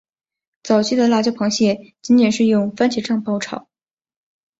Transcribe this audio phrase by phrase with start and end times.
[0.63, 3.69] 早期的辣椒螃蟹仅仅是用番茄酱爆炒。